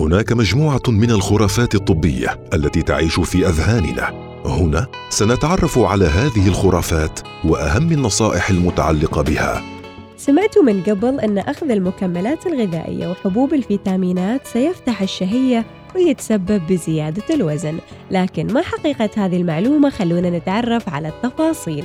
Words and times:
هناك 0.00 0.32
مجموعة 0.32 0.82
من 0.88 1.10
الخرافات 1.10 1.74
الطبية 1.74 2.40
التي 2.54 2.82
تعيش 2.82 3.20
في 3.20 3.48
أذهاننا 3.48 4.30
هنا 4.44 4.86
سنتعرف 5.10 5.78
على 5.78 6.04
هذه 6.04 6.48
الخرافات 6.48 7.20
وأهم 7.44 7.92
النصائح 7.92 8.50
المتعلقة 8.50 9.22
بها 9.22 9.62
سمعت 10.16 10.58
من 10.58 10.82
قبل 10.82 11.20
أن 11.20 11.38
أخذ 11.38 11.70
المكملات 11.70 12.46
الغذائية 12.46 13.10
وحبوب 13.10 13.54
الفيتامينات 13.54 14.46
سيفتح 14.46 15.02
الشهية 15.02 15.66
ويتسبب 15.94 16.62
بزيادة 16.70 17.34
الوزن، 17.34 17.78
لكن 18.10 18.52
ما 18.52 18.62
حقيقة 18.62 19.10
هذه 19.16 19.36
المعلومة؟ 19.36 19.90
خلونا 19.90 20.30
نتعرف 20.30 20.88
على 20.88 21.08
التفاصيل. 21.08 21.84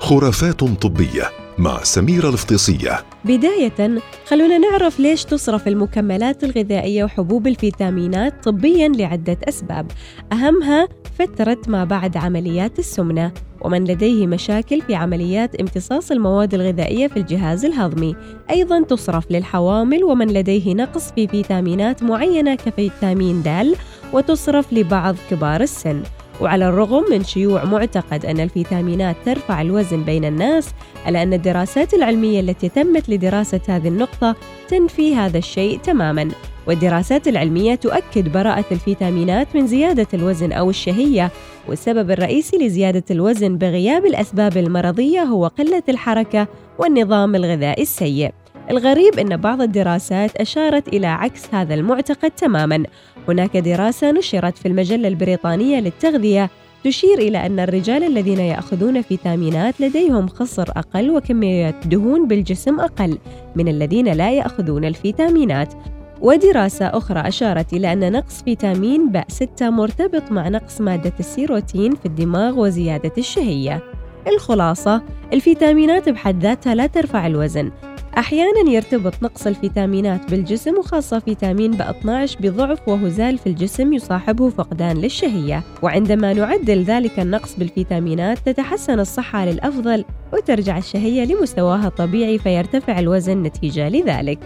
خرافات 0.00 0.64
طبية 0.64 1.45
مع 1.58 1.82
سميرة 1.82 2.28
الفطيسية 2.28 3.04
بداية 3.24 4.00
خلونا 4.26 4.58
نعرف 4.58 5.00
ليش 5.00 5.24
تصرف 5.24 5.68
المكملات 5.68 6.44
الغذائية 6.44 7.04
وحبوب 7.04 7.46
الفيتامينات 7.46 8.44
طبياً 8.44 8.88
لعدة 8.88 9.36
أسباب. 9.48 9.90
أهمها 10.32 10.88
فترة 11.18 11.58
ما 11.68 11.84
بعد 11.84 12.16
عمليات 12.16 12.78
السمنة 12.78 13.32
ومن 13.60 13.84
لديه 13.84 14.26
مشاكل 14.26 14.80
في 14.80 14.94
عمليات 14.94 15.54
امتصاص 15.54 16.10
المواد 16.10 16.54
الغذائية 16.54 17.06
في 17.08 17.16
الجهاز 17.16 17.64
الهضمي. 17.64 18.16
أيضا 18.50 18.82
تصرف 18.82 19.30
للحوامل 19.30 20.04
ومن 20.04 20.26
لديه 20.26 20.74
نقص 20.74 21.12
في 21.12 21.28
فيتامينات 21.28 22.02
معينة 22.02 22.54
كفيتامين 22.54 23.42
د 23.42 23.76
وتصرف 24.12 24.72
لبعض 24.72 25.16
كبار 25.30 25.60
السن. 25.60 26.02
وعلى 26.40 26.68
الرغم 26.68 27.04
من 27.10 27.24
شيوع 27.24 27.64
معتقد 27.64 28.26
أن 28.26 28.40
الفيتامينات 28.40 29.16
ترفع 29.24 29.60
الوزن 29.60 30.02
بين 30.02 30.24
الناس 30.24 30.74
ألا 31.08 31.22
أن 31.22 31.32
الدراسات 31.32 31.94
العلمية 31.94 32.40
التي 32.40 32.68
تمت 32.68 33.08
لدراسة 33.08 33.60
هذه 33.68 33.88
النقطة 33.88 34.36
تنفي 34.68 35.14
هذا 35.14 35.38
الشيء 35.38 35.78
تماماً. 35.78 36.28
والدراسات 36.66 37.28
العلمية 37.28 37.74
تؤكد 37.74 38.32
براءة 38.32 38.64
الفيتامينات 38.72 39.56
من 39.56 39.66
زيادة 39.66 40.06
الوزن 40.14 40.52
أو 40.52 40.70
الشهية 40.70 41.30
والسبب 41.68 42.10
الرئيسي 42.10 42.56
لزيادة 42.56 43.04
الوزن 43.10 43.58
بغياب 43.58 44.06
الأسباب 44.06 44.56
المرضية 44.56 45.22
هو 45.22 45.46
قلة 45.46 45.82
الحركة 45.88 46.48
والنظام 46.78 47.34
الغذائي 47.34 47.82
السيء. 47.82 48.32
الغريب 48.70 49.18
أن 49.18 49.36
بعض 49.36 49.62
الدراسات 49.62 50.36
أشارت 50.36 50.88
إلى 50.88 51.06
عكس 51.06 51.54
هذا 51.54 51.74
المعتقد 51.74 52.30
تماماً. 52.30 52.82
هناك 53.28 53.56
دراسة 53.56 54.10
نشرت 54.10 54.58
في 54.58 54.68
المجلة 54.68 55.08
البريطانية 55.08 55.80
للتغذية 55.80 56.50
تشير 56.84 57.18
إلى 57.18 57.46
أن 57.46 57.60
الرجال 57.60 58.04
الذين 58.04 58.40
يأخذون 58.40 59.02
فيتامينات 59.02 59.80
لديهم 59.80 60.28
خصر 60.28 60.68
أقل 60.76 61.10
وكمية 61.10 61.70
دهون 61.70 62.28
بالجسم 62.28 62.80
أقل 62.80 63.18
من 63.56 63.68
الذين 63.68 64.12
لا 64.12 64.30
يأخذون 64.30 64.84
الفيتامينات. 64.84 65.74
ودراسة 66.20 66.86
أخرى 66.86 67.20
أشارت 67.20 67.72
إلى 67.72 67.92
أن 67.92 68.12
نقص 68.12 68.42
فيتامين 68.42 69.12
ب6 69.12 69.62
مرتبط 69.62 70.32
مع 70.32 70.48
نقص 70.48 70.80
مادة 70.80 71.12
السيروتين 71.20 71.94
في 71.94 72.06
الدماغ 72.06 72.60
وزيادة 72.60 73.12
الشهية. 73.18 73.82
الخلاصة 74.28 75.02
الفيتامينات 75.32 76.08
بحد 76.08 76.42
ذاتها 76.42 76.74
لا 76.74 76.86
ترفع 76.86 77.26
الوزن 77.26 77.70
أحيانا 78.18 78.70
يرتبط 78.70 79.22
نقص 79.22 79.46
الفيتامينات 79.46 80.30
بالجسم 80.30 80.78
وخاصة 80.78 81.18
فيتامين 81.18 81.78
ب12 81.78 82.40
بضعف 82.40 82.88
وهزال 82.88 83.38
في 83.38 83.46
الجسم 83.46 83.92
يصاحبه 83.92 84.50
فقدان 84.50 84.96
للشهية. 84.96 85.62
وعندما 85.82 86.32
نعدل 86.32 86.82
ذلك 86.82 87.20
النقص 87.20 87.56
بالفيتامينات 87.56 88.38
تتحسن 88.38 89.00
الصحة 89.00 89.44
للأفضل 89.44 90.04
وترجع 90.32 90.78
الشهية 90.78 91.24
لمستواها 91.24 91.86
الطبيعي 91.86 92.38
فيرتفع 92.38 92.98
الوزن 92.98 93.42
نتيجة 93.42 93.88
لذلك. 93.88 94.38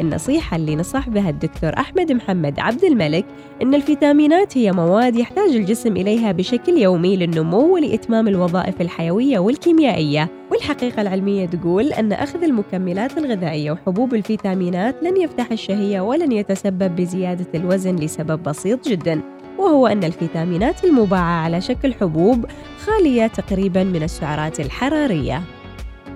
النصيحة 0.00 0.56
اللي 0.56 0.76
نصح 0.76 1.08
بها 1.08 1.30
الدكتور 1.30 1.70
أحمد 1.78 2.12
محمد 2.12 2.60
عبد 2.60 2.84
الملك 2.84 3.24
إن 3.62 3.74
الفيتامينات 3.74 4.58
هي 4.58 4.72
مواد 4.72 5.16
يحتاج 5.16 5.50
الجسم 5.50 5.96
إليها 5.96 6.32
بشكل 6.32 6.78
يومي 6.78 7.16
للنمو 7.16 7.74
ولإتمام 7.74 8.28
الوظائف 8.28 8.80
الحيوية 8.80 9.38
والكيميائية. 9.38 10.28
والحقيقة 10.50 11.02
العلمية 11.02 11.46
تقول 11.46 11.92
أن 11.92 12.12
أخذ 12.12 12.42
المكملات 12.42 13.18
الغذائية 13.18 13.72
وحبوب 13.72 14.14
الفيتامينات 14.14 15.02
لن 15.02 15.16
يفتح 15.16 15.52
الشهية 15.52 16.00
ولن 16.00 16.32
يتسبب 16.32 16.96
بزيادة 16.96 17.46
الوزن 17.54 17.96
لسبب 17.96 18.42
بسيط 18.42 18.88
جداً 18.88 19.20
وهو 19.58 19.86
أن 19.86 20.04
الفيتامينات 20.04 20.84
المباعة 20.84 21.42
على 21.44 21.60
شكل 21.60 21.94
حبوب 21.94 22.46
خالية 22.78 23.26
تقريبا 23.26 23.84
من 23.84 24.02
السعرات 24.02 24.60
الحرارية. 24.60 25.42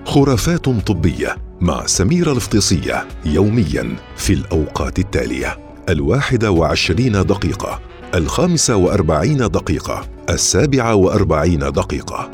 خرافات 0.05 0.65
طبية 0.69 1.35
مع 1.61 1.85
سميرة 1.85 2.31
الفطيسية 2.31 3.07
يوميا 3.25 3.95
في 4.15 4.33
الأوقات 4.33 4.99
التالية. 4.99 5.57
الواحدة 5.89 6.51
وعشرين 6.51 7.11
دقيقة 7.11 7.79
الخامسة 8.15 8.75
وأربعين 8.75 9.37
دقيقة 9.37 10.05
السابعة 10.29 10.95
وأربعين 10.95 11.59
دقيقة. 11.59 12.31